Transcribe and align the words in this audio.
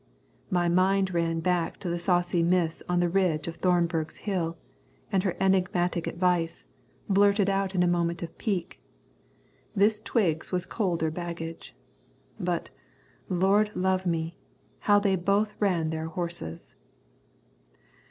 My 0.49 0.67
mind 0.67 1.13
ran 1.13 1.41
back 1.41 1.77
to 1.81 1.87
the 1.87 1.99
saucy 1.99 2.41
miss 2.41 2.81
on 2.89 3.01
the 3.01 3.07
ridge 3.07 3.47
of 3.47 3.57
Thornberg's 3.57 4.17
Hill, 4.25 4.57
and 5.11 5.21
her 5.21 5.37
enigmatic 5.39 6.07
advice, 6.07 6.65
blurted 7.07 7.51
out 7.51 7.75
in 7.75 7.83
a 7.83 7.87
moment 7.87 8.23
of 8.23 8.35
pique. 8.39 8.81
This 9.75 10.01
Twiggs 10.01 10.51
was 10.51 10.65
colder 10.65 11.11
baggage. 11.11 11.75
But, 12.39 12.71
Lord 13.29 13.69
love 13.75 14.07
me! 14.07 14.35
how 14.79 14.97
they 14.97 15.15
both 15.15 15.53
ran 15.59 15.91
their 15.91 16.07
horses! 16.07 16.73